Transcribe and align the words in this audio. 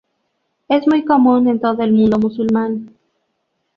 Es 0.67 0.87
muy 0.87 1.05
común 1.05 1.47
en 1.47 1.59
todo 1.59 1.83
el 1.83 1.93
mundo 1.93 2.17
musulmán. 2.17 2.95